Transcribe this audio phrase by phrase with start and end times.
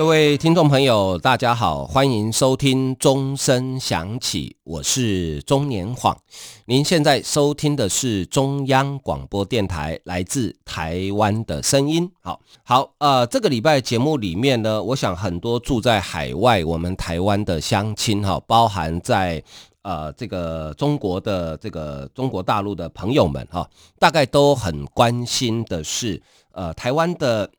[0.00, 6.16] 各位听众朋友，大家好，欢迎收听钟声响起，我是钟年晃。
[6.64, 12.10] 您现在收听的是中央广播电台来自台湾的声音。
[12.22, 19.44] 好好，呃，这个礼拜节目里面呢，我想很多住在海外我们台湾的乡亲哈，包含在
[19.82, 27.50] 呃这个中国的这个中国大陆的朋友们哈，大概都很关心的是呃台湾的。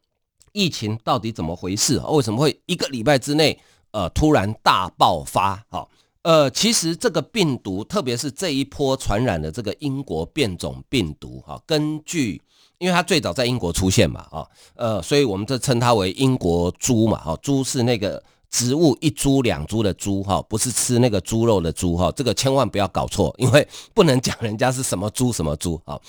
[0.53, 1.99] 疫情到底怎么回事？
[2.09, 3.59] 为什么会一个礼拜之内，
[3.91, 5.63] 呃，突然大爆发？
[5.69, 5.87] 哈，
[6.23, 12.41] 呃，其实这个病毒，特别是这一波传染的这个英国变种病毒，哈，根据，
[12.77, 25.99] 因为它最早在英国出现嘛，啊，呃，所以我们就称它为英国猪嘛，哈，猪是那个植物一株两株的株，哈，不是吃那个猪肉的猪，哈，这个千万不要搞错，因为不能讲人家是什么猪什么猪，哈。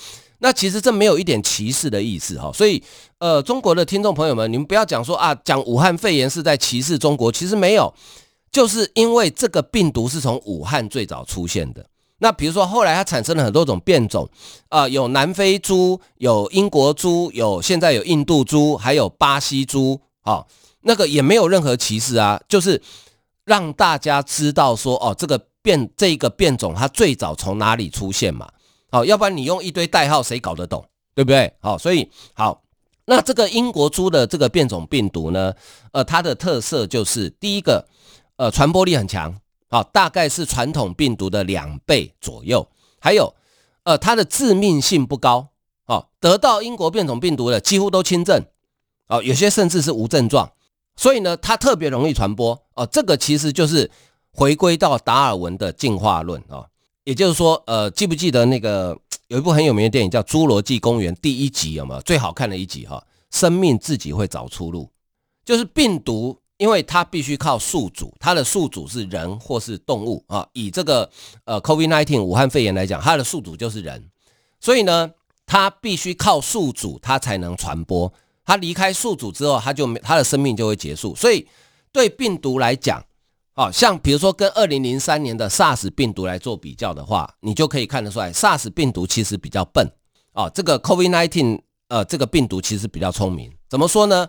[0.43, 2.83] 那其实这没有一点歧视的意思哈，所以
[3.19, 7.93] 呃，中国的听众朋友们，你们不要讲说啊，讲武汉肺炎是在歧视中国，其实没有，
[8.51, 11.85] 就是因为这个病毒是从武汉最早出现的。
[12.17, 14.29] 那比如说后来它产生了很多种变种，
[14.67, 20.45] 啊，有南非猪，有英国猪，有现在有印度猪，还有巴西猪，啊，
[20.81, 22.81] 那个也没有任何歧视啊，就是
[23.45, 28.51] 让大家知道说哦，这个变这个变种它最早从哪里出现嘛。
[28.93, 31.51] 好，要不然你用一堆代号，谁搞得懂，对不对？
[31.59, 32.61] 好，所以好，
[33.05, 35.51] 那这个英国猪的这个变种病毒呢，
[35.93, 37.87] 呃，它的特色就是第一个，
[38.35, 39.35] 呃，传播力很强，
[39.67, 43.33] 好，大概是传统病毒的两倍左右，还有，
[43.81, 45.47] 呃，它的致命性不高，
[45.87, 48.45] 好，得到英国变种病毒的几乎都轻症，
[49.07, 50.51] 哦，有些甚至是无症状，
[50.95, 53.89] 所以呢，它特别容易传播，哦，这个其实就是
[54.31, 56.67] 回归到达尔文的进化论，哦。
[57.05, 58.97] 也就是说，呃，记不记得那个
[59.27, 62.01] 有一部很有名的电影叫《侏罗纪公园》第一集有没有？
[62.01, 64.89] 最好看的一集哈，生命自己会找出路。
[65.43, 70.47] 就是病毒，因为它必须靠宿主，它的宿主是人或是动物啊。
[70.53, 71.09] 以这个
[71.43, 74.09] 呃 COVID-19 武汉肺炎来讲，它的宿主就是人，
[74.61, 75.11] 所以呢，
[75.45, 78.13] 它必须靠宿主，它才能传播。
[78.45, 81.13] 它离开宿主之后，它就没它的生命就会结束。
[81.13, 81.45] 所以
[81.91, 83.03] 对病毒来讲，
[83.55, 89.87] 好像比如说跟二零零三年的 SARS 病毒来做比较的话，你就可以看得出来，SARS 病毒其实比较笨
[90.31, 90.49] 啊。
[90.49, 93.51] 这个 COVID-19 呃，这个病毒其实比较聪明。
[93.69, 94.27] 怎么说呢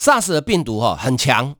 [0.00, 1.54] ？SARS 的病毒哈很强，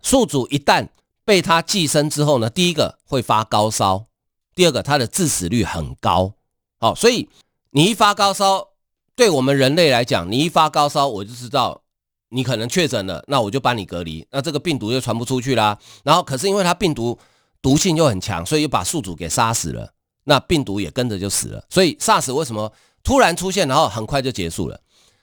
[0.00, 0.88] 宿主一旦
[1.24, 4.06] 被它寄生之后呢，第一个会发高烧，
[4.54, 6.34] 第二个它的致死率很高。
[6.78, 7.28] 好，所以
[7.70, 8.68] 你一发高烧，
[9.16, 11.82] 对我们人类来讲，你一发高烧，我就知道。
[12.28, 15.78] 你可能确诊了，那我就把你隔离，那这个病毒就传不出去啦。
[16.02, 17.16] 然后，可是因为它病毒
[17.62, 19.92] 毒性又很强，所以又把宿主给杀死了，
[20.24, 21.64] 那病毒也跟着就死了。
[21.70, 22.72] 所以 SARS 为什么
[23.04, 24.80] 突然出现，然后很快就结束了？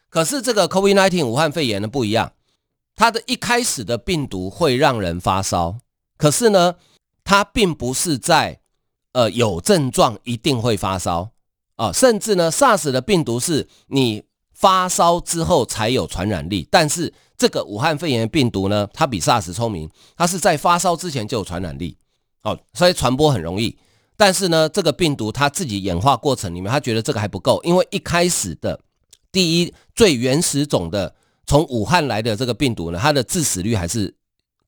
[0.09, 2.31] 可是这个 COVID-19 武汉肺炎呢不一样，
[2.95, 5.79] 它的一开始的病毒会让人发烧，
[6.17, 6.75] 可是呢，
[7.25, 8.61] 它并不是在
[9.11, 11.31] 呃有症状一定会发烧
[11.75, 14.23] 啊，甚至呢 SARS 的病毒是你。
[14.53, 21.97] 发烧之后才有传染力，但是这个武汉肺炎病毒呢，它比 SARS 聪明，它是在发烧之前就有传染力，
[22.43, 23.77] 哦，所以传播很容易。
[24.15, 28.79] 但是呢，这个病毒它自己演化过程里面，它觉得这个还不够，因为一开始的
[29.31, 31.13] 第一最原始种的
[31.45, 34.15] 从武汉来的这个病毒呢，它的致死率还是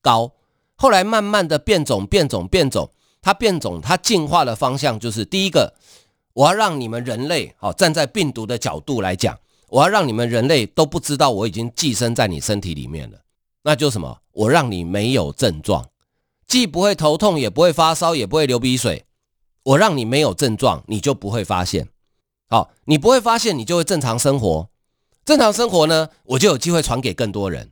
[0.02, 0.32] 高。
[0.76, 2.90] 后来慢慢的变种、变种、变种，
[3.22, 5.74] 它变种，它进化的方向就是第一个，
[6.34, 9.38] 我要让你们人类，好，站在病毒的角度来讲。
[9.70, 13.20] 我要让你们人类都不知道我已经寄生在你身体里面了，
[13.64, 14.20] 那就什么？
[14.32, 15.90] 我让你没有症状，
[16.48, 19.06] 既不会头痛，也不会发烧，也不会流鼻水。
[19.64, 21.88] 我让你没有症状，你就不会发现。
[22.50, 24.70] 好，你不会发现，你就会正常生活。
[25.24, 27.72] 正常生活呢，我就有机会传给更多人。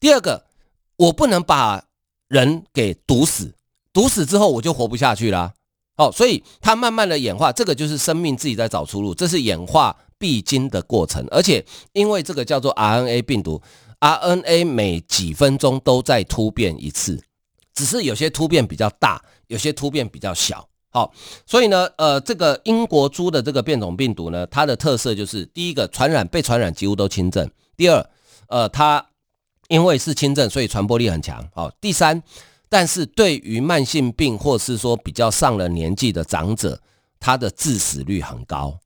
[0.00, 0.46] 第二个，
[0.96, 1.84] 我不能把
[2.26, 3.54] 人给毒死，
[3.92, 5.54] 毒死之后我就活不下去啦。
[5.96, 9.96] 好，所以它慢慢的演化，这个就是生命自己在找出路，这是演化。
[10.18, 13.62] 必经的过程，而且因为这个叫做 RNA 病毒
[14.00, 17.22] ，RNA 每几分钟都在突变一次，
[17.72, 20.68] 只是有些突变比较大，有些突变比较小。
[20.90, 21.12] 好，
[21.46, 28.10] 所以呢，呃，这个英国猪的这个变种病毒呢，它的特色就是第一个传染被传染几乎都轻症，第二，
[28.48, 29.06] 呃，它
[29.68, 31.46] 因为是轻症，所以传播力很强。
[31.54, 32.22] 好，第三，
[32.70, 36.80] 但是对于慢性病或是说比较上了年纪的长者，
[37.20, 38.78] 它的致死率很高。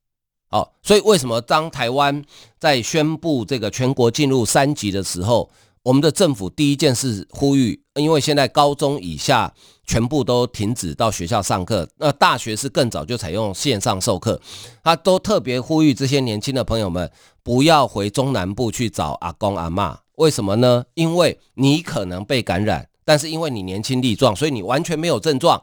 [0.52, 2.22] 好，所以为什么当台湾
[2.58, 5.48] 在宣布这个全国进入三级的时候，
[5.82, 9.50] 我们的政府第一件事呼吁，因为现在高中以下
[9.86, 14.38] 全部都停止到学校上课，那大学是更早就采用线上授课，
[14.84, 17.10] 他都特别呼吁这些年轻的朋友们
[17.42, 20.84] 不要回中南部去找阿公阿嬷，为什么呢？
[20.92, 25.62] 因为你可能被感染，但是因为你年轻力壮，所以你完全没有症状，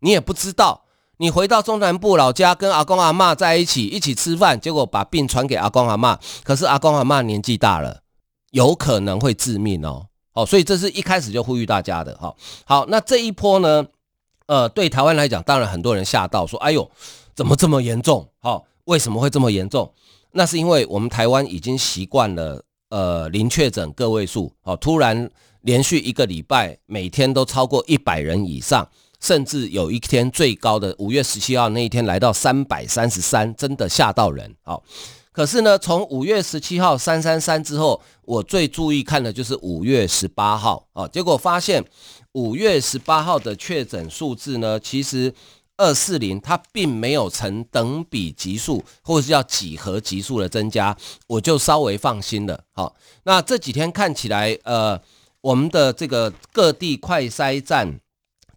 [0.00, 0.84] 你也不知道，
[1.20, 8.00] 你回到中南部老家跟阿公阿妈在一起一起吃饭，结果把病传给阿公阿妈，可是阿公阿妈年纪大了。
[8.52, 12.34] 有可能会致命哦，好，所以这是一开始就呼吁大家的哈。
[12.64, 13.84] 好，那这一波呢，
[14.46, 16.90] 呃，对台湾来讲，当然很多人吓到说，哎呦，
[17.34, 18.26] 怎么这么严重？
[18.40, 19.92] 好，为什么会这么严重？
[20.32, 25.30] 那是因为我们台湾已经习惯了，呃，零确诊个位数，好，突然
[25.60, 28.88] 连续一个礼拜每天都超过一百人以上，
[29.20, 34.82] 甚至有一天最高的五月十七号那一天来到三百三十三，真的吓到人，好。
[35.32, 41.06] 可是呢，从五月十七号三三三之后，我最注意看的就是五月十八号啊。
[41.06, 41.82] 结果发现
[42.32, 45.32] 五月十八号的确诊数字呢，其实
[45.76, 50.94] 二四零它并没有呈等比级数或者是叫几何级数的增加，
[51.28, 52.64] 我就稍微放心了。
[52.72, 55.00] 好，那这几天看起来，呃，
[55.42, 58.00] 我们的这个各地快筛站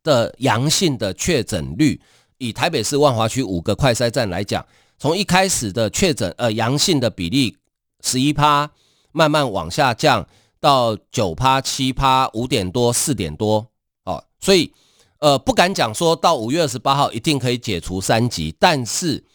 [0.03, 1.99] 的阳性的确诊率，
[2.37, 4.65] 以台北市万华区五个快筛站来讲。
[4.99, 7.57] 从一开始的确诊呃阳性的比例
[8.01, 8.69] 十一趴，
[9.11, 10.25] 慢慢往下降
[10.61, 13.67] 到九趴、七趴、五点多、四点多，
[14.05, 14.71] 哦，所以
[15.19, 19.25] 呃不敢讲说到五月二十八号一定可以解除三级，但是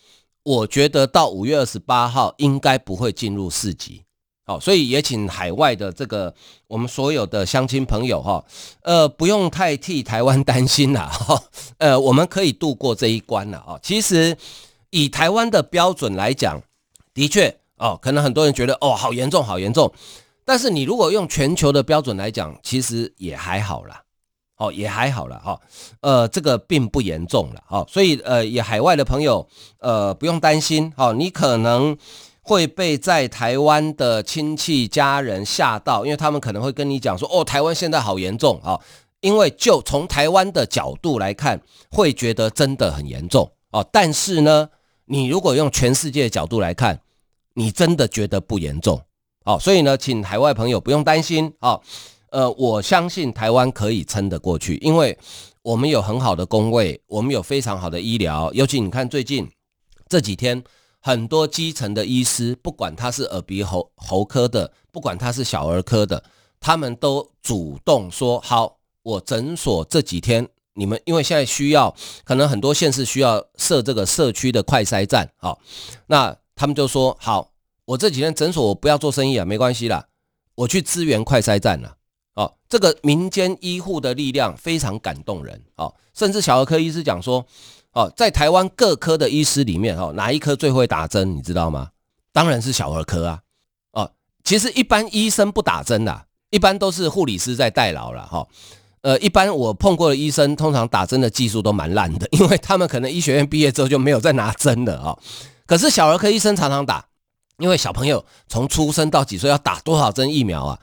[0.42, 4.04] 我觉得到五月二十八号应该不会进入四级，
[4.48, 6.34] 好，所以也请海外的这个
[6.66, 8.44] 我们所有的乡亲朋友哈，
[8.82, 11.40] 呃不用太替台湾担心了哈，
[11.78, 14.36] 呃我们可以度过这一关了啊，其实。
[14.90, 16.62] 以台湾的标准来讲，
[17.12, 19.92] 的确哦，可能很多人觉得哦，好严重，好严重。
[20.46, 24.00] 但是你如果用全球的标准来讲，其实也还好啦，
[24.56, 25.60] 哦，也还好了哈、哦。
[26.00, 27.86] 呃，这个并不严重了哈、哦。
[27.86, 29.46] 所以呃，也海外的朋友
[29.80, 31.94] 呃不用担心哦，你可能
[32.48, 38.80] 会被在台湾的亲戚家人吓到，因为他们可能会跟你讲说哦，台湾现在好严重啊、
[39.20, 41.60] 因为就从台湾的角度来看，
[41.90, 43.86] 会觉得真的很严重哦。
[43.92, 44.70] 但是呢。
[45.10, 47.00] 你如果用全世界的角度来看，
[47.54, 49.00] 你真的觉得不严重，
[49.46, 51.80] 哦，所以呢，请海外朋友不用担心，啊，
[52.30, 55.16] 呃，我相信台湾可以撑得过去，因为
[55.62, 59.48] 我们有很好的公卫，我们有非常好的医疗，尤其你看最近
[60.10, 60.62] 这几天，
[61.00, 66.22] 很多基层的医师，不管他是耳鼻喉喉科的，不管他是小儿科的，
[66.60, 70.48] 他们都主动说好，我诊所这几天。
[70.74, 71.92] 你们因为现在需要，
[72.22, 75.58] 可能很多县市需要设这个社区的快筛站，好，
[76.06, 77.50] 那他们就说好，
[77.84, 80.06] 我这几天诊所我不要做生意啊，没关系啦，
[80.54, 81.96] 我去支援快筛站了，
[82.34, 87.44] 哦，这个民间医护的力量非常感动人，哦，甚至小儿科医师讲说，
[87.92, 91.90] 哦，在台湾各科的医师里面，哦，哪一科最会打针，你知道吗？
[92.32, 93.40] 当然是小儿科啊，
[93.92, 94.10] 哦，
[94.44, 98.46] 其实一般医生不打针的，一般都是护理师在代劳了，哈。
[99.02, 105.16] 呃，一般我碰过的医生，通常打针的技术都蛮烂的， 因为他们可能医学院毕业之后就没有再拿针了啊。
[105.66, 107.06] 可是小儿科医生常常打，
[107.58, 110.78] 因为小朋友从出生到几岁要打多少针疫苗啊？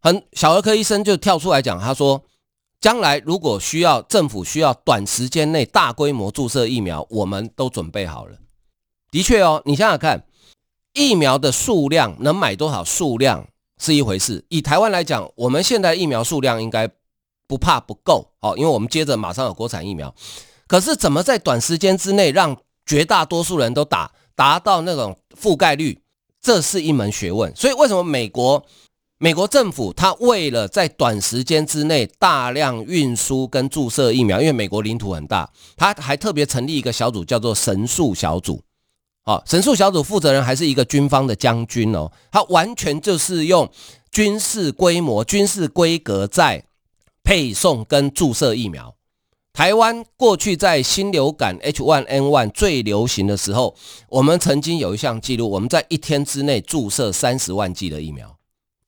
[0.00, 2.22] 很小儿科医生就跳出来讲，他说，
[2.80, 8.36] 将来如果需要政府需要短时间内大规模注射疫苗，我们都准备好了。
[9.10, 10.24] 的确哦，你想想看，
[10.94, 13.46] 疫苗的数量能买多少数量
[13.78, 14.44] 是一回事。
[14.48, 16.90] 以台湾来讲，我们现在疫苗数量应该。
[17.50, 20.14] 不怕不够，哦，因为我们接着马上有国产疫苗，
[20.68, 22.56] 可是怎么在短时间之内让
[22.86, 26.00] 绝大多数人都打，达到那种覆盖率，
[26.40, 27.52] 这是一门学问。
[27.56, 28.64] 所以为什么美国
[29.22, 38.62] 美国政府他为了在短时间之内大量运输跟注射疫苗，因为美国领土很大，他还特别成立一个小组叫做神速小组，
[39.22, 43.70] 好，神速小组负责人还是一个军方的将军哦，他完全就是用
[44.10, 46.64] 军事规模、军事规格在。
[47.22, 48.96] 配送跟注射疫苗，
[49.52, 53.76] 台湾过去在新流感 H1N1 最流行的时候，
[54.08, 58.34] 我们曾经有一项记录，我们在一天之内注射三十万剂的疫苗，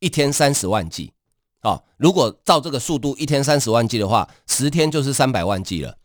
[0.03, 1.13] 一天三十万剂。
[1.61, 5.97] 好，如果照这个速度，一天三十万剂的话，十天就是三百万剂了，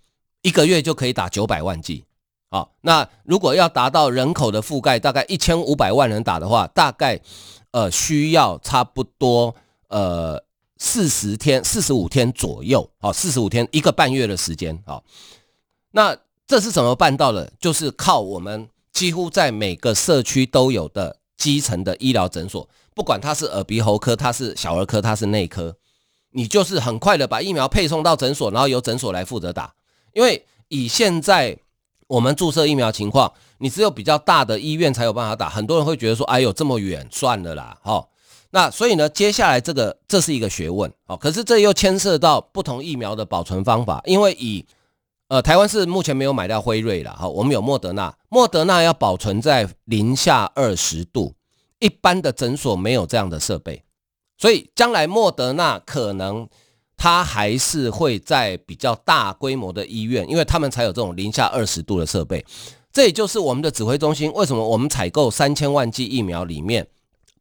[0.44, 2.06] 一个月就可以打九百万剂。
[2.50, 7.20] 好，那如果要达到人口的覆盖，大概一千五百万人打的话，大概
[7.72, 9.56] 呃需要差不多
[9.90, 10.46] 呃。
[10.80, 15.04] 四十天、四十五天左右，好，四十五天一个半月的时间，好，
[15.90, 17.52] 那这是怎么办到的？
[17.60, 25.76] 就是靠我们几乎在每个社区都有的基层的医疗诊所，不管它是耳鼻喉科，它是小儿科，它是内科，
[26.32, 29.72] 你就是很快的把疫苗配送到诊所，然后由诊所来负责打。
[30.14, 31.56] 因为以现在
[32.08, 35.48] 我们注射疫苗情况，你只有比较大的医院才有办法打。
[35.48, 38.04] 很多人会觉得说：“哎呦，这么远，算了啦。”哈，
[38.50, 40.92] 那所以呢，接下来这个这是一个学问。
[41.06, 44.66] 好，可是这又牵涉到不同疫苗的保存方法，因为以
[45.28, 51.36] 呃，台湾是目前没有买到辉瑞了，哈，我们有莫德纳，莫德纳要保存在零下二十度，
[51.80, 53.84] 一般的诊所没有这样的设备，
[54.38, 56.48] 所以将来莫德纳可能
[56.96, 62.46] 它还是会在比较大规模的医院，因为他们才有这种零下二十度的设备。
[62.92, 66.88] 这也就是我们的指挥中心为什么我们采购三千万剂疫苗里面，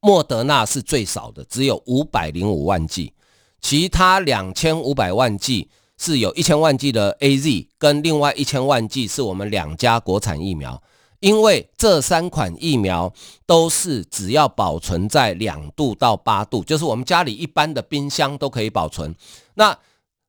[0.01, 3.13] 莫德纳是最少的，只有五百零五万剂，
[3.61, 5.69] 其他两千五百万剂。
[5.99, 10.83] 是有一千万剂的 AZ，跟另外一千万剂是我们两家国产疫苗，
[11.27, 13.13] 因为这三款疫苗
[13.47, 19.13] 都是只要保存在两度到八度，就是我们家里一般的冰箱都可以保存。
[19.55, 19.77] 那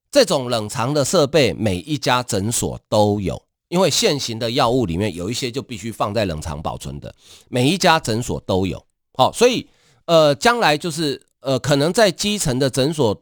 [0.10, 7.14] 这种冷藏的设备，每一家诊所都有，因为现行的药物里面有一些就必须放在冷藏保存的，
[7.48, 8.84] 每一家诊所都有。
[9.14, 9.68] 好，所以
[10.06, 13.22] 呃，将来就是呃，可能在基层的诊所。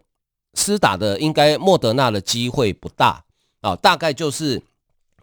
[0.58, 3.22] 施打的应该莫德纳的机会不大
[3.60, 4.63] 啊，大概就是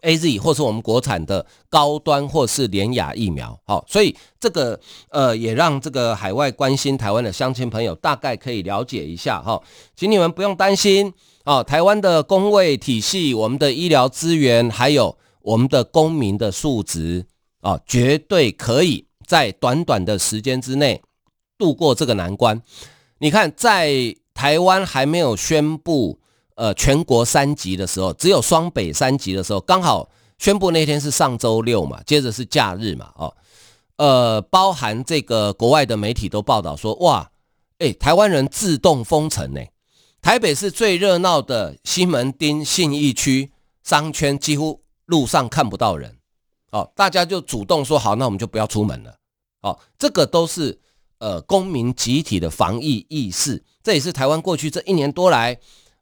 [0.03, 4.79] AZ 或是我们国产的高端或是联雅疫苗，好，所以这个
[5.09, 9.61] 呃也让这个海外关心台湾的乡亲朋友大概可以了解一下哈，
[9.95, 11.11] 请你们不用担心
[11.43, 17.25] 啊，台湾的公卫体系、我们的医疗资源还有我们的公民的素质
[17.61, 21.01] 啊，绝对可以在短短的时间之内
[21.57, 22.61] 度过这个难关。
[23.17, 24.15] 你看在。
[24.35, 26.19] 台湾还没有宣布
[26.55, 33.35] 呃全国三级的时候，只有双北三级的时候，刚好宣布那天是上周六嘛，接着是假日嘛，哦，
[33.97, 37.31] 呃，包含这个国外的媒体都报道说，哇，
[37.79, 39.61] 诶，台湾人自动封城呢，
[40.21, 43.51] 台北是最热闹的西门町信义区
[43.83, 46.17] 商圈，几乎路上看不到人，
[46.71, 49.15] 哦，大家就主动说好，那我们就不要出门了，
[49.61, 50.79] 哦，这个都是
[51.19, 53.63] 呃公民集体的防疫意识。
[53.83, 55.57] 这也是台湾过去这一年多来，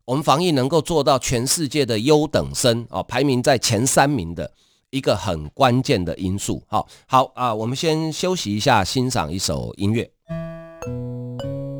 [0.05, 4.51] 我们防疫能够做到全世界的优等生啊，排名在前三名的
[4.89, 6.63] 一个很关键的因素。
[6.67, 10.09] 好，好啊，我们先休息一下，欣赏一首音乐。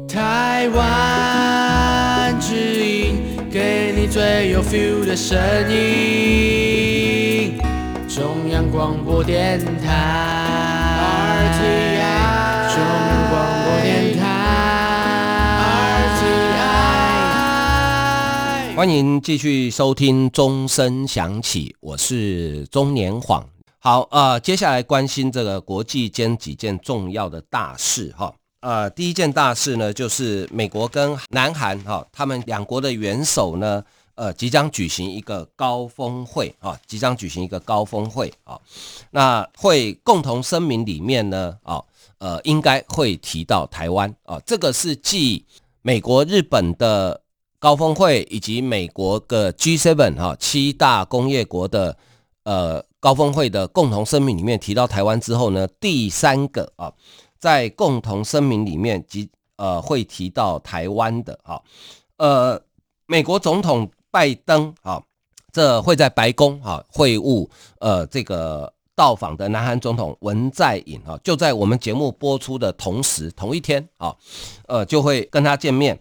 [0.08, 3.16] 台湾之音，
[3.50, 5.38] 给你最有 feel 的声
[5.70, 7.58] 音，
[8.08, 10.62] 中央广播电台。
[18.82, 23.48] 欢迎继续收听钟声响起，我是中年晃。
[23.78, 28.34] 好，呃，接下来关心这个国际间几件重要的大事哈。
[28.62, 33.84] 呃，第一件大事呢，就是美国跟南韩哈，他们两国的元首呢，
[34.16, 38.60] 呃，即将举行一个高峰会啊，即将举行一个高峰会啊。
[39.12, 41.80] 那会共同声明里面呢，啊，
[42.18, 45.46] 呃，应该会提到台湾啊，这个是继
[45.84, 47.21] 美国、日本的。
[47.62, 51.96] 高峰会以及美国的 G7 哈七大工业国的
[52.44, 56.92] 呃高峰会的共同声明里面提到台湾之后呢，第三个啊，
[57.38, 61.62] 在共同声明里面及呃会提到台湾的啊，
[62.18, 62.60] 呃
[63.06, 65.00] 美国总统拜登啊，
[65.54, 74.16] 这会在白宫啊会晤呃这个到访的南韩总统文在寅啊，就在我们节目播出的同时同一天啊，
[74.66, 76.00] 呃就会跟他见面。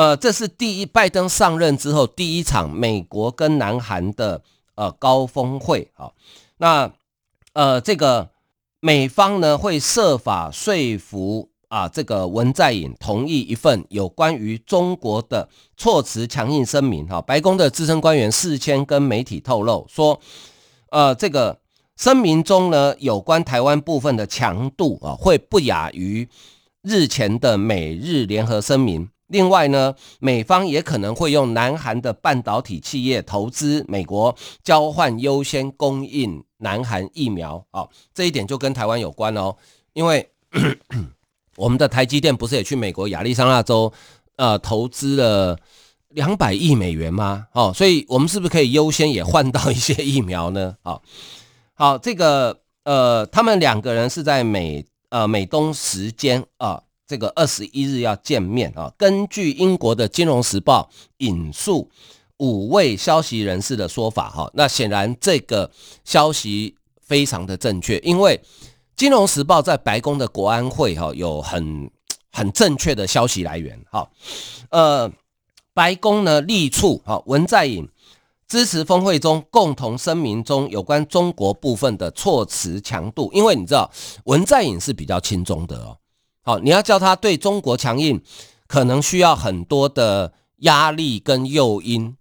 [0.00, 4.40] 呃，这是第一，拜登上任之后第一场美国跟南韩的
[4.74, 6.10] 呃高峰会啊。
[6.56, 6.90] 那
[7.52, 8.30] 呃，这个
[8.80, 17.20] 美方呢会设法说服啊，这个文在寅同意一份有关于中国的措辞强硬声明哈。
[17.20, 20.18] 白宫的资深官员事先跟媒体透露说，
[20.88, 21.58] 呃，这个
[21.98, 26.26] 声明中呢有关台湾部分的强度啊，会不亚于
[26.80, 29.10] 日前的美日联合声明。
[29.30, 39.54] 另外呢，美方也可能会用南韩的半导体企业投资美国，交换优先供应南韩疫苗啊，这一点就跟台湾有关哦。
[39.92, 40.28] 因为
[41.56, 43.92] 我们的台积电不是也去美国亚利桑那州
[44.34, 45.56] 呃投资了
[46.08, 47.46] 两百亿美元吗？
[47.52, 50.74] 哦，所以我们是不是可以优先也换到一些疫苗呢？
[50.82, 51.02] 好，
[51.74, 56.82] 好，这个呃，他们两个人是在美呃美东时间啊。
[57.10, 58.92] 这个二十一日要见面啊。
[58.96, 61.90] 根据英国的《金融时报》引述
[62.36, 65.68] 五位消息人士的说法，哈，那显然这个
[66.04, 68.40] 消息非常的正确，因为
[68.94, 71.90] 《金融时报》在白宫的国安会哈有很
[72.30, 74.08] 很正确的消息来源哈，
[74.70, 75.10] 呃，
[75.74, 77.88] 白宫呢力促哈文在寅
[78.46, 83.90] 支持峰会中共同声明中有关中国部分的措辞强度，因为你知道
[84.26, 85.96] 文在寅是比较亲中的哦，
[86.50, 88.20] 哦，你要叫他对中国强硬，
[88.66, 92.16] 可能需要很多的压力跟诱因。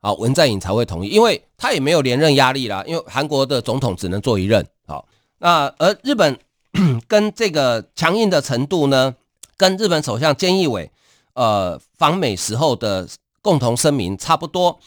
[0.00, 2.84] 好，文在寅才会同意，因为他也没有连任压力啦。
[2.86, 4.64] 因为韩国的总统只能做一任。
[4.86, 5.06] 好，
[5.38, 6.38] 那而日本
[7.08, 9.14] 跟这个强硬的程度呢，
[9.56, 10.90] 跟日本首相菅义伟
[11.34, 13.08] 呃访美时候的
[13.40, 14.78] 共同声明差不多。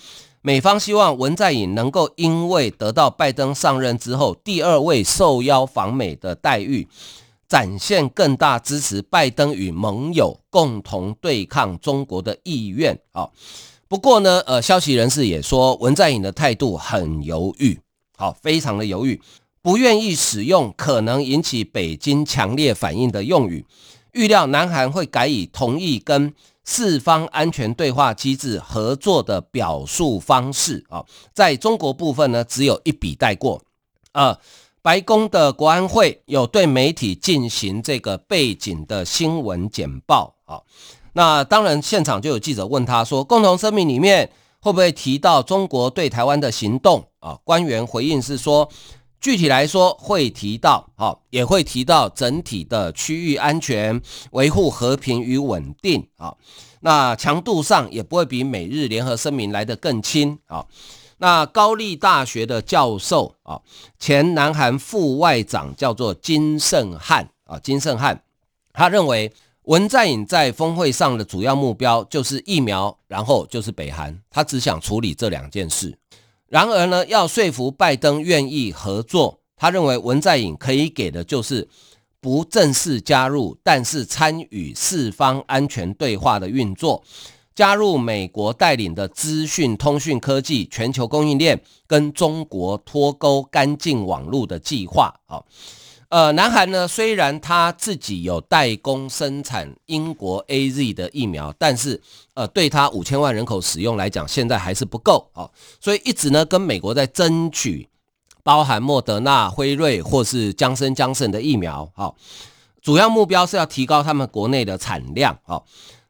[0.41, 6.87] 美方希望文在寅能够因为得到拜登上任之后第二位受邀访美的待遇，
[7.47, 12.99] 展现更大支持拜登与盟友共同对抗中国的意愿。
[13.11, 13.31] 好。
[13.87, 17.79] 不过呢，呃，消息人士也说，文在寅的态度很犹豫，
[18.17, 19.21] 好，非常的犹豫，
[19.61, 23.63] 不愿意使用可能引起北京强烈反应的用语。
[24.13, 26.33] 预料南韩会改以同意跟
[26.63, 33.61] 四方安全对话机制合作的表述方式啊，在中国部分呢，只有一笔带过。
[34.13, 34.39] 呃，
[34.85, 40.61] 白宫的国安会有对媒体进行这个背景的新闻简报啊。
[41.13, 48.69] 那当然，现场就有记者问他说：“共同声明里面会不会提到中国对台湾的行动？”啊，官员回应是说
[49.19, 53.99] ：“具体来说会提到，好，也会提到整体的区域安全、
[54.33, 56.07] 维护和平与稳定。
[56.17, 56.35] 啊，
[56.81, 60.37] 那强度上也不会比美日联合声明来得更轻。
[60.45, 60.63] 啊，
[61.17, 63.61] 那高丽大学的教授啊，
[63.99, 68.21] 前南韩副外长叫做金圣汉啊，金圣汉，
[68.73, 69.33] 他认为。”
[69.65, 75.97] 文在寅在峰会上的主要目标就是疫苗，然后就是北韩，他只想处理这两件事。
[76.47, 81.67] 然而呢，要说服拜登愿意合作，他认为文在寅可以给的就是
[82.21, 87.03] 不正式加入，但是参与四方安全对话的运作，
[87.55, 95.15] 加入美国带领的资讯通讯科技全球供应链跟中国脱钩干净网络的计划。
[95.25, 95.45] 好。
[96.09, 101.99] 呃，南韩呢，虽然他自己有代工生产英国 AZ 的疫苗，但是
[102.35, 105.49] 呃，对他五千万人口使用来讲，现在还是不够啊，
[105.81, 107.89] 所以一直呢跟美国在争取
[108.43, 112.15] 包含莫德纳、辉瑞或是江森江森的疫苗，好，
[112.81, 115.65] 主要目标是要提高他们国内的产量，好，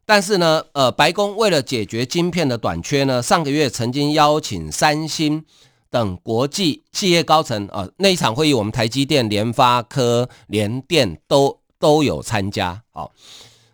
[0.05, 5.43] 但是呢，呃，白宫为了解决晶片的短缺呢，上个月曾经邀请三星。
[5.91, 12.81] 等国际企业高层啊，那一场会议，我们台积电、联发科、联电都都有参加。
[12.91, 13.13] 好，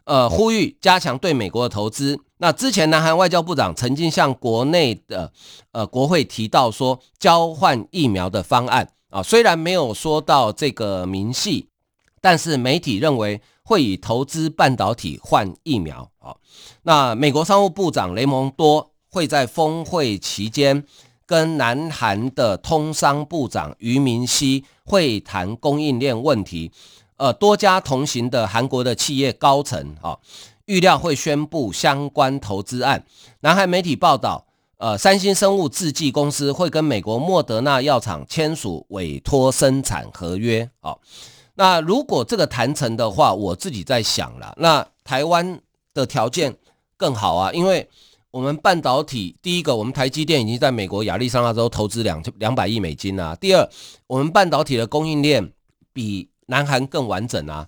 [0.04, 2.20] 呃，呼吁加强对美国的投资。
[2.38, 5.32] 那之前，南韩外交部长曾经向国内的
[5.72, 11.70] 呃国会提到说，交换疫苗的方案啊，虽然没有说到这个明细，
[12.20, 16.12] 但是媒体认为会以投资半导体换疫苗。
[16.20, 16.38] 好，
[16.84, 20.84] 那美国商务部长雷蒙多会在峰会期间。
[21.26, 26.70] 跟南韩的通商部长俞明熙会谈供应链问题，
[27.16, 30.18] 呃，多家同行的韩国的企业高层啊，
[30.66, 33.06] 预料会宣布相关投资案。
[33.40, 40.70] 南韩媒体报道，呃，三星生物制剂公司会跟美国莫德纳药厂签署委托生产合约。
[40.82, 41.00] 好，
[41.62, 45.62] 那如果这个谈成的话，我自己在想了，那台湾
[45.94, 46.58] 的条件
[46.98, 47.88] 更好啊，因为。
[48.32, 53.36] 我们半导体，第一个，我们台积电已经在美国亚利桑那州投资两两百亿美金啊。
[53.36, 53.70] 第二，
[54.08, 55.52] 我们半导体的供应链
[55.92, 57.68] 比南韩更完整啊。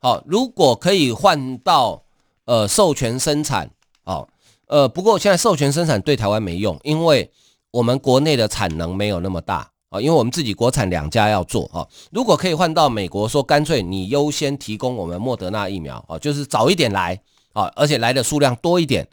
[0.00, 2.02] 好，如果可以换到
[2.46, 3.70] 呃授权生产，
[4.02, 4.28] 哦，
[4.66, 7.30] 呃，不过现在授权生产对台湾没用，因为
[7.70, 11.86] 我们国内的产能没有那么大啊，因为我们自己国产两家要做啊。
[12.10, 17.20] 如果可以换到美国，说干脆你优先提供我们莫德纳疫苗啊，就是早一点来
[17.52, 19.08] 啊，而且来的数量多一点。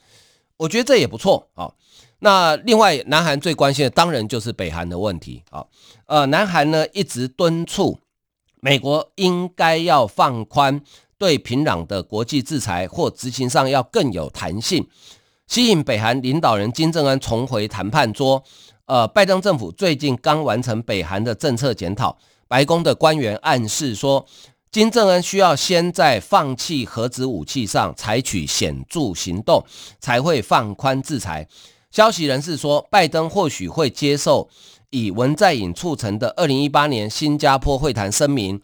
[0.57, 1.71] 我觉得这也不错啊。
[2.19, 5.65] 那另外，南韩最关心的当然就是北韩的问题啊。
[6.05, 7.99] 呃，南韩呢一直敦促
[8.61, 10.81] 美国应该要放宽
[11.17, 14.87] 对平壤的国际制裁，或执行上要更有弹性，
[15.47, 18.43] 吸引北韩领导人金正恩重回谈判桌。
[18.85, 22.17] 呃，拜登政府最近刚完成北韩的政策检讨，
[22.47, 24.25] 白宫的官员暗示说。
[24.73, 29.63] 金正恩需要先在放弃核子武器上采取显著行动，
[29.99, 31.47] 才会放宽制裁。
[31.91, 34.49] 消息人士说，拜登或许会接受
[34.89, 38.59] 以文在寅促成的二零一八年新加坡会谈声明，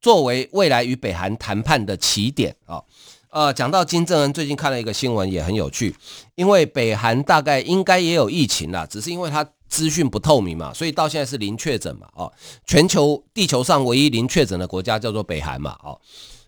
[0.00, 2.82] 作为未来与北韩谈判的起点啊。
[3.30, 5.94] 呃，讲到金正恩，最近看了一个新闻，也很有趣，
[6.34, 12.30] 因为北韩大概应该也有疫情啦，只是因为他资讯不透明嘛，所以到现在是零确诊嘛，哦，
[12.66, 15.98] 全球地球上唯一零确诊的国家叫做北韩嘛，哦，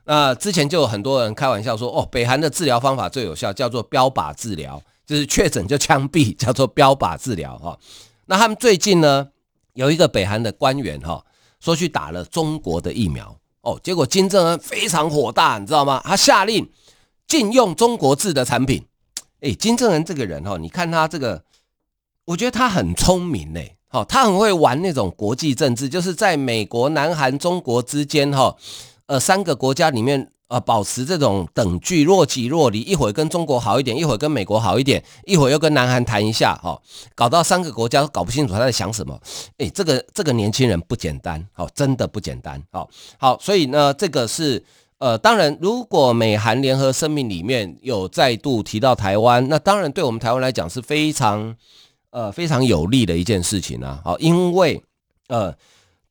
[0.05, 7.79] 那之前就有很多人开玩笑说，哦，北韩的治疗方法最有效，叫做标靶治疗，就是确诊就枪毙，叫做标靶治疗，哈，
[8.27, 9.27] 那他们最近呢，
[9.73, 11.25] 有一个北韩的官员，哈，
[11.61, 16.03] 说去打了中国的疫苗，哦，结果金正恩非常火大，你知道吗？
[16.05, 16.71] 他下令
[17.27, 18.85] 禁用中国制的产品。
[19.41, 21.43] 诶，金正恩这个人哈，你看他这个，
[22.27, 23.61] 我觉得他很聪明呢。
[23.89, 28.57] 好，他很会玩那种国际政治，就是在美国、南韩、中国之间哈，
[29.07, 36.81] 呃，三个国家里面呃，保持这种等距，若即若离，一会跟中国好一点，一会跟美国好一点，一会又跟南韩谈一下哈，
[37.15, 39.17] 搞到三个国家都搞不清楚他在想什么。
[39.59, 42.61] 诶，这个这个年轻人不简单，好，真的不简单。
[42.73, 44.65] 好，好，所以呢，这个是。
[44.99, 51.55] 呃，当然，如果美韩联合声明里面有再度提到台湾，那当然对我们台湾来讲是非常
[52.15, 54.01] 呃非常有利的一件事情啊。
[54.05, 54.81] 好，因为
[55.27, 55.53] 呃，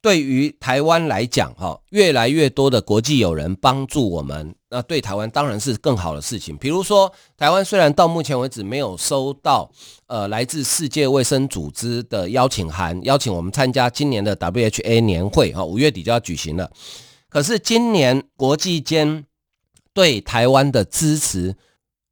[0.02, 6.58] 对于台湾来讲，哈，越来越多的国际友人帮助我们，那对台湾当然是更好的事情。
[6.58, 9.72] 比如说，台湾虽然到目前为止没有收到
[10.08, 16.70] 呃来自世界卫生组织的邀请函，邀请我们参加今年的 WHA 年会，哈，五月底就要举行了。
[17.30, 19.26] 可是今年国际间
[19.94, 21.56] 对台湾的支持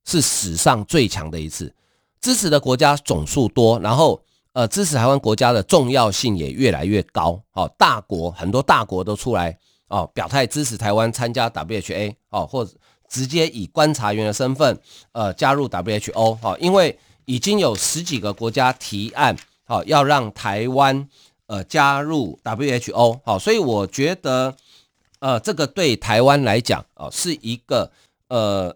[0.06, 1.74] 是史上最强的一次，
[2.22, 4.22] 支持的国家总数多，然后
[4.54, 7.42] 呃支持台湾国家的重要性也越来越高。
[7.54, 9.58] 哦，大国很多大国都出来
[9.88, 12.72] 哦表态支持台湾参加 WHA 哦，或者
[13.10, 14.80] 直接以观察员的身份
[15.12, 21.08] 呃加入 WHO 哦，因为已经有十几个国家提案好要让台湾
[21.48, 24.56] 呃加入 WHO 好，所以我觉得。
[25.24, 27.92] 呃，这个对台湾来讲啊，是一个
[28.30, 28.76] 呃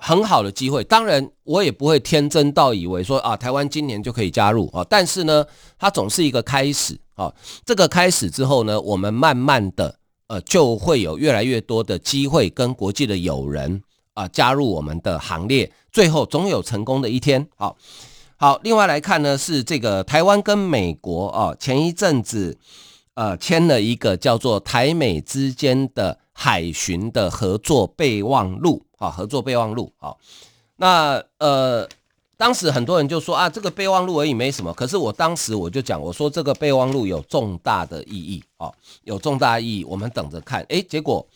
[0.00, 0.82] 很好的机会。
[0.84, 4.84] 当然，我也不会天真到以为说啊，台湾今年就可以加入啊。
[4.88, 5.44] 但是呢，
[5.78, 7.32] 它总是一个开始啊。
[7.64, 9.94] 这个开始之后呢，我们慢慢的
[10.26, 13.82] 呃，就会有越来越多的机会跟国际的友人
[14.14, 15.70] 啊加入我们的行列。
[15.92, 17.46] 最后总有成功的一天。
[17.56, 17.76] 好，
[18.36, 18.58] 好。
[18.62, 22.58] 另外来看呢，是这个台湾跟美国啊，前一阵子。
[23.14, 30.14] 呃，签了一个叫做台美之间的海巡的合作备忘录啊，合作备忘录啊。
[30.76, 31.88] 那呃，
[32.36, 34.72] 当时很多人就说啊，这个备忘录而已，没什么。
[34.74, 38.70] 可是我当时我就讲，我说这个备忘录有重大的意义啊，
[39.04, 40.62] 有重大意义，我们等着看。
[40.68, 41.26] 诶，结果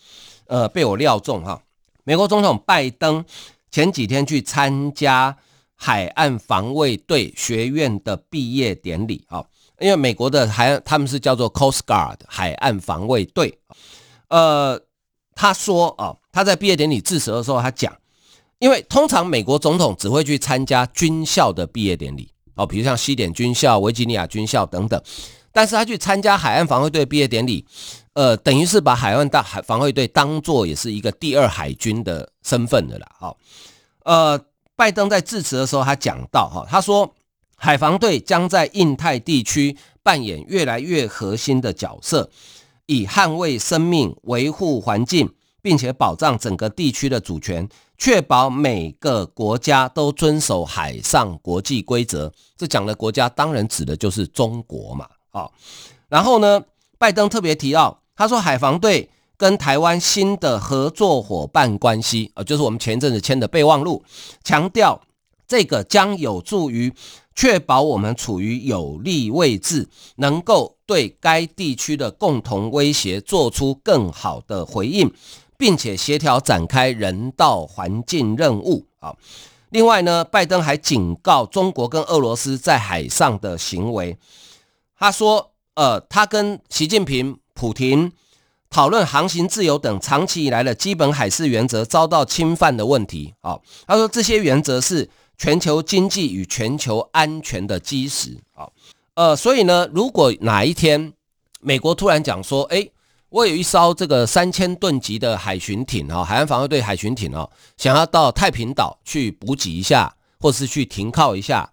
[0.47, 1.61] 呃被我料中哈，
[2.03, 3.25] 美国总统拜登
[3.71, 5.35] 前几天去参加
[5.75, 9.43] 海岸防卫队学院的毕业典礼啊。
[9.79, 13.59] 因为美国的海，他们是叫做 Coast Guard 海岸防卫队。
[14.29, 14.79] 呃，
[15.35, 17.95] 他说啊，他在毕业典礼致辞的时候，他讲，
[18.57, 24.99] 因为通常美国总统只会去参加军校的毕业典礼，哦，比如像西点军校、维吉尼亚军校等等，
[25.51, 27.63] 但是他去参加海岸防卫队毕业典礼，
[28.13, 33.07] 呃，等于是把海岸大海防卫队当做也是一个第二海军的身份的啦。
[33.19, 33.37] 哦，
[34.05, 34.41] 呃，
[34.75, 37.13] 拜登在致辞的时候，他讲到哈，他说。
[37.57, 42.29] 海防队将在印太地区扮演越来越核心的角色，
[42.87, 45.29] 以捍卫生命、维护环境，
[45.61, 47.67] 并且保障整个地区的主权，
[47.97, 52.31] 确保每个国家都遵守海上国际规则。
[52.57, 55.07] 这讲的国家当然指的就是中国嘛。
[55.31, 55.51] 好，
[56.07, 56.61] 然后呢，
[56.97, 64.03] 拜登特别提到，他说海防队跟台湾新的合作伙伴关系，呃，就是我们前阵子签的备忘录，
[64.43, 65.01] 强调
[65.47, 66.93] 这个将有助于。
[67.37, 75.11] 确保我们处于有利位置，能够对该地区的共同威胁做出更好的回应，
[75.57, 78.85] 并且协调展开人道环境任务。
[78.99, 79.15] 啊，
[79.69, 84.17] 另外呢，拜登还警告中国跟俄罗斯在海上的行为。
[84.97, 88.11] 他说，呃，他跟习近平、普亭
[88.69, 93.33] 讨论航行自由等长期以来的基本海事原则遭到侵犯的问题。
[93.41, 95.09] 啊，他说这些原则是。
[95.37, 98.71] 全球经济与全球安全的基石，好，
[99.15, 101.13] 呃，所以呢，如果哪一天
[101.61, 102.87] 美国突然讲说，哎，
[103.29, 111.71] 我有一艘这个三千吨级的海巡艇哈，海岸防卫队海巡艇哦，想要到太平岛去补给一下，或是去停靠一下，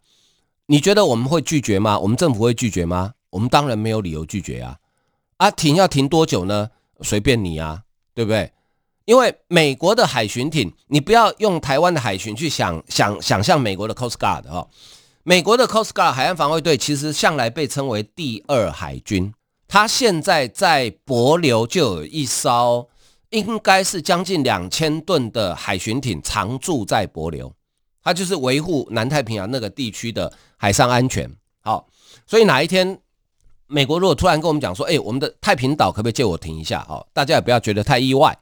[0.67, 1.99] 你觉得我们会拒绝吗？
[1.99, 3.15] 我们政府会拒绝吗？
[3.31, 4.77] 我们当然没有理由拒绝啊！
[5.39, 6.71] 啊，停要停多久呢？
[7.01, 7.83] 随便你啊，
[8.15, 8.53] 对不对？
[9.05, 14.69] 因为美国的海巡艇，你不要用台湾的海巡去想想想象美国的 Coast Guard 哈，
[15.25, 19.33] 美国的 Coast Guard 海岸防卫队其实向来被称为第二海军，
[19.69, 22.89] 它现在在帛琉就有一艘，
[23.31, 27.53] 应该是将近两千吨的海巡艇常驻在帛琉，
[28.03, 31.31] 它就是维护南太平洋那个地区的海上安全。
[31.61, 31.87] 好，
[32.27, 32.99] 所以哪一天
[33.69, 36.85] 美国如果突然跟我们讲说，哎，我们的太平岛可不可以借我停一下？
[36.89, 38.37] 哦，大家也不要觉得太意外。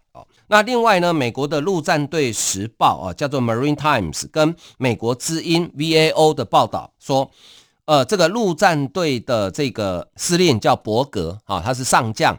[0.53, 7.31] 那另外呢，美国的陆战队时报啊，叫做 Marine Times，跟美国之音 VAO 的报道说，
[7.85, 12.37] 呃，这个陆战队的这个司令叫伯格啊，他是上将，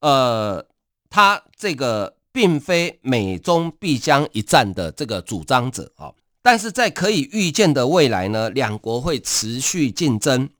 [0.00, 0.62] 呃，
[1.08, 10.50] 他这个并非美中必将一战的这个主张者啊，但是在可以预见的未来呢，两国会持续竞争，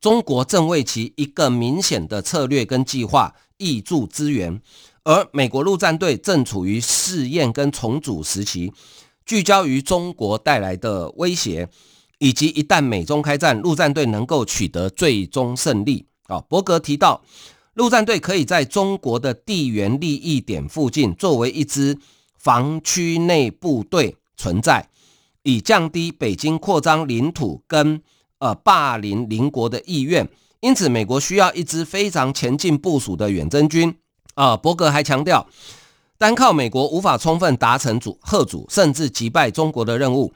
[0.00, 4.62] 中国正为其一个明显的策略跟计划挹注资源。
[5.04, 8.72] 而美国陆战队正处于试验跟重组时期，
[9.26, 11.68] 聚焦于中国带来的威胁，
[12.18, 16.06] 以及一旦美中开战，陆战队能够取得最终胜利。
[16.28, 17.20] 啊，伯格提到，
[17.74, 21.98] 陆战队可以在中国的地缘利益点附近作为一支
[22.38, 24.88] 防区内部队存在，
[25.42, 28.00] 以降低北京扩张领土跟
[28.38, 30.28] 呃霸凌邻国的意愿。
[30.60, 33.96] 因此，美国需要一支非常前进部署的远征军。
[34.42, 35.46] 啊，伯格还强调，
[36.18, 40.32] 单靠美国无法充分达成阻吓阻，甚至击败中国的任务，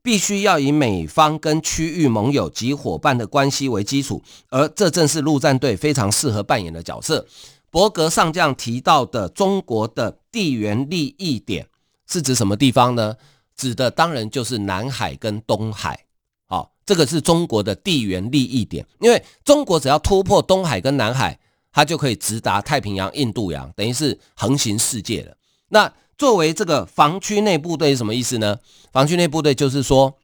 [0.00, 7.26] 必须要以美方跟区域盟友及伙伴的关系为基础，而这正是陆战队非常适合扮演的角色。
[7.70, 11.66] 伯格上将提到的中国的地缘利益点
[12.08, 13.16] 是指什么地方呢？
[13.54, 16.06] 指的当然就是南海跟东海。
[16.46, 21.38] 好，这个是中国的地缘利益点，因为中国只要突破东海跟南海。
[21.72, 25.36] 它就可以直达太平洋、印度洋，等于是横行世界了。
[25.68, 28.58] 那作为这个防区内部队是什么意思呢？
[28.92, 30.18] 防区内部队就是说，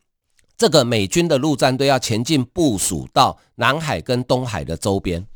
[0.58, 5.26] 这个美军的陆战队要前进部署到南海跟东海的周边，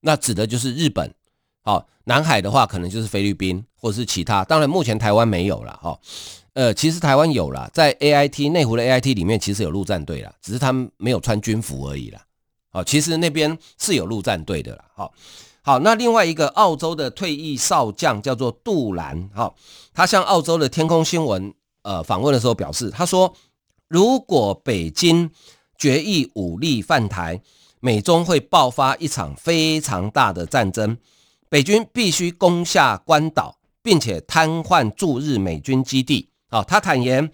[0.00, 1.14] 那指的就是日本。
[1.62, 4.44] 好，南海的话可能就是菲律宾或者是其他。
[4.44, 5.78] 当然，目前台湾没有了。
[5.80, 5.98] 哈，
[6.54, 12.20] 呃，其实台湾有了，在 AIT 内湖的 AIT 里面其实有陆战队了，只是他们没有穿军服而已啦。
[12.70, 14.84] 好，其实那边是有陆战队的啦。
[14.94, 15.14] 好。
[15.64, 19.54] 好，那另外一个澳洲的退役少将叫做杜兰，哈，
[19.94, 23.32] 他向澳洲的天空新闻呃访问的时候表示，他说，
[23.86, 25.30] 如果北京
[25.78, 27.40] 决议武力犯台，
[27.78, 30.96] 美中会爆发一场非常大的战争，
[31.48, 36.28] 北军必须攻下关岛，并且瘫痪驻日美军基地。
[36.48, 37.30] 啊，他坦言。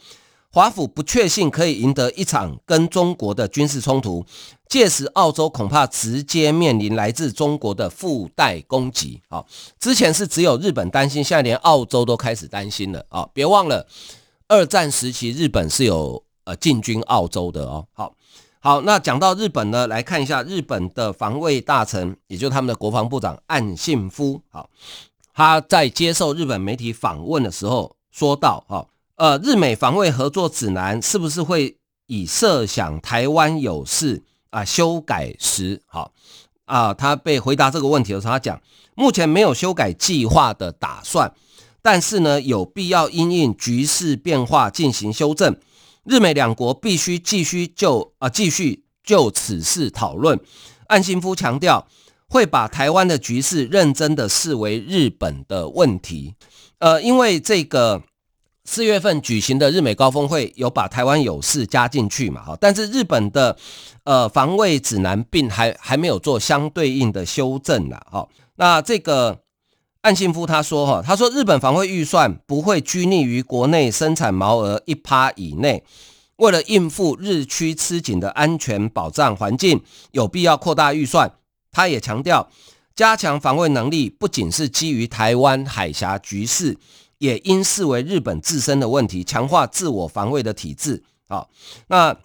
[0.50, 4.24] 华府不确信可以赢得一场跟中国的军事冲突，
[4.66, 9.20] 届时澳洲恐怕直接面临来自中国的附带攻击。
[9.28, 9.46] 好，
[9.78, 13.04] 之前是只有日本担心，现在连澳洲都开始担心了。
[13.10, 13.86] 啊，别忘了，
[14.48, 17.86] 二战时期日本是有呃进军澳洲的哦。
[17.92, 18.14] 好，
[18.60, 24.40] 好，那讲到日本呢，来看一下日本的防卫大臣，也就是他们的国防部长岸信夫。
[24.48, 24.70] 好，
[25.34, 28.86] 他在接受日本媒体访问的时候说到，哈。
[29.18, 31.76] 呃，日美防卫合作指南是不是会
[32.06, 35.82] 以设想台湾有事啊修改时？
[35.86, 36.12] 好
[36.66, 38.62] 啊，他被回答这个问题的时候，他讲
[38.94, 41.34] 目前没有修改计划的打算，
[41.82, 45.58] 但是呢，有必要因应局势变化进行修正。
[46.04, 50.38] 日美两国必须继续就啊继续就此事讨论。
[50.86, 51.88] 岸信夫强调，
[52.28, 56.36] 会把台湾的局势认真的视为日本的问题。
[56.78, 58.04] 呃，因为这个。
[58.70, 62.42] 四月份举行的日美高峰会有把台湾有事加进去嘛？
[62.44, 63.56] 哈，但是日本的
[64.04, 68.06] 呃防卫指南并还还没有做相对应的修正啦。
[68.10, 69.40] 哈，那这个
[70.02, 75.82] 岸信夫他说哈，他说日本防卫预算不会拘泥于国内生产毛额一趴以内，
[76.36, 81.32] 为了应付日趋吃紧的安全保障环境，有必要扩大预算。
[81.72, 82.50] 他也强调，
[82.94, 86.76] 加强防卫能力不仅是基于台湾海峡局势。
[87.18, 91.04] 也应视为日本自身的问题，强化自我防卫的体制。
[91.28, 91.50] 好，
[91.88, 92.16] 那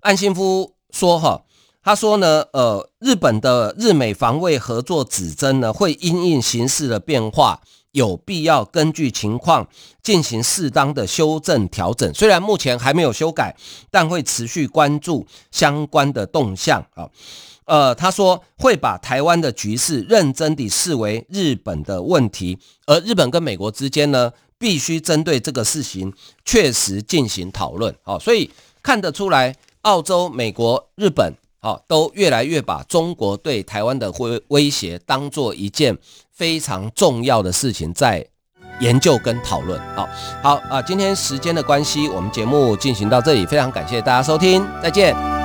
[0.00, 1.42] 岸信夫说：“哈，
[1.82, 7.60] 他说呢，呃，日本的日美防卫合作指针呢，会因应形势的变化，
[7.92, 9.68] 有必要根据情况
[10.02, 12.14] 进行适当的修正调整。
[12.14, 13.56] 虽然目前还没有修改，
[13.90, 17.10] 但会持续关注相关的动向。”啊。
[17.68, 26.12] 呃，他说会把台湾的局势认真地视为日本的问题，而日本跟美国之间呢，必须针对这个事情
[26.46, 27.94] 确实进行讨论。
[28.02, 28.50] 好，所以
[28.82, 35.96] 看得出来，澳洲、美国、日本，好，都越来越把中国对台湾的威威胁当做一件
[36.32, 38.26] 非常重要的事情在
[38.80, 39.78] 研究跟讨论。
[39.94, 40.08] 好，
[40.42, 45.37] 好啊，今天时间的关系，我们节目进行到这里，非常感谢大家收听，再见。